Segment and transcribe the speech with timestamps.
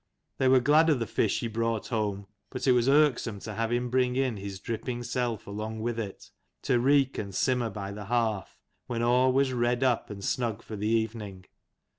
[0.39, 3.71] They were glad of the fish he brought home: but it was irksome to have
[3.71, 6.31] him bring in his dripping self along with it,
[6.63, 10.75] to reek and simmer by the hearth, when all was redd up and snug for
[10.75, 11.45] the evening.